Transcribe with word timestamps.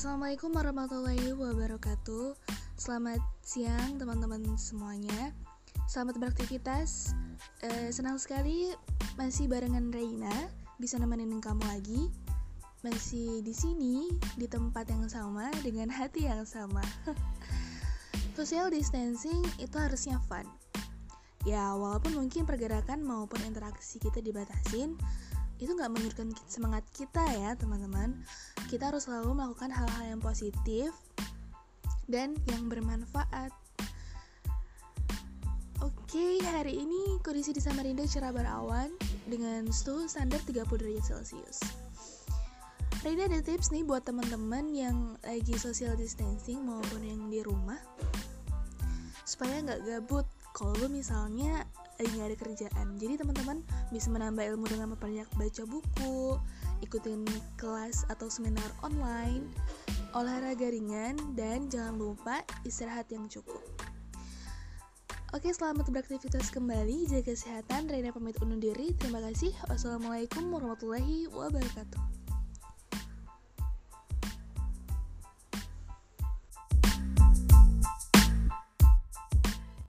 Assalamualaikum 0.00 0.56
warahmatullahi 0.56 1.36
wabarakatuh. 1.36 2.32
Selamat 2.80 3.20
siang 3.44 4.00
teman-teman 4.00 4.56
semuanya. 4.56 5.36
Selamat 5.92 6.16
beraktivitas. 6.16 7.12
Eh, 7.60 7.92
Senang 7.92 8.16
sekali 8.16 8.72
masih 9.20 9.44
barengan 9.44 9.92
Reina 9.92 10.32
Bisa 10.80 10.96
nemenin 10.96 11.36
kamu 11.44 11.60
lagi. 11.68 12.08
Masih 12.80 13.44
di 13.44 13.52
sini 13.52 14.08
di 14.40 14.48
tempat 14.48 14.88
yang 14.88 15.04
sama 15.12 15.52
Dengan 15.60 15.92
hati 15.92 16.24
yang 16.24 16.48
sama. 16.48 16.80
Social 18.40 18.72
distancing 18.72 19.44
itu 19.60 19.76
harusnya 19.76 20.16
fun. 20.24 20.48
Ya 21.44 21.76
walaupun 21.76 22.16
mungkin 22.16 22.48
pergerakan 22.48 23.04
maupun 23.04 23.44
interaksi 23.44 24.00
kita 24.00 24.24
dibatasin 24.24 24.96
itu 25.60 25.76
nggak 25.76 25.92
menurunkan 25.92 26.32
semangat 26.48 26.88
kita 26.96 27.20
ya 27.36 27.52
teman-teman 27.52 28.16
kita 28.70 28.94
harus 28.94 29.10
selalu 29.10 29.34
melakukan 29.34 29.74
hal-hal 29.74 30.14
yang 30.14 30.22
positif 30.22 30.94
dan 32.06 32.38
yang 32.46 32.70
bermanfaat 32.70 33.50
Oke, 35.80 36.38
hari 36.42 36.84
ini 36.84 37.18
kondisi 37.22 37.50
di 37.50 37.58
Samarinda 37.58 38.06
cerah 38.06 38.30
berawan 38.30 38.94
dengan 39.26 39.66
suhu 39.70 40.06
standar 40.06 40.38
30 40.42 40.66
derajat 40.66 41.02
Celcius. 41.06 41.58
Rina 43.00 43.30
ada 43.30 43.40
tips 43.40 43.72
nih 43.72 43.86
buat 43.86 44.04
teman-teman 44.04 44.74
yang 44.76 45.16
lagi 45.24 45.56
social 45.56 45.96
distancing 45.96 46.60
maupun 46.66 47.00
yang 47.00 47.30
di 47.32 47.40
rumah 47.40 47.78
supaya 49.24 49.62
nggak 49.64 49.82
gabut. 49.88 50.26
Kalau 50.52 50.90
misalnya 50.90 51.64
lagi 52.00 52.18
ada 52.24 52.36
kerjaan 52.36 52.96
jadi 52.96 53.20
teman-teman 53.20 53.60
bisa 53.92 54.08
menambah 54.08 54.40
ilmu 54.40 54.64
dengan 54.72 54.96
memperbanyak 54.96 55.28
baca 55.36 55.62
buku 55.68 56.40
ikutin 56.80 57.28
kelas 57.60 58.08
atau 58.08 58.32
seminar 58.32 58.66
online 58.80 59.44
olahraga 60.16 60.72
ringan 60.72 61.14
dan 61.36 61.68
jangan 61.68 62.00
lupa 62.00 62.40
istirahat 62.64 63.06
yang 63.12 63.28
cukup 63.28 63.60
Oke, 65.30 65.46
selamat 65.54 65.94
beraktivitas 65.94 66.50
kembali. 66.50 67.06
Jaga 67.06 67.30
kesehatan. 67.30 67.86
Rena 67.86 68.10
pamit 68.10 68.34
undur 68.42 68.58
diri. 68.58 68.90
Terima 68.98 69.22
kasih. 69.22 69.54
Wassalamualaikum 69.70 70.50
warahmatullahi 70.50 71.30
wabarakatuh. 71.30 72.19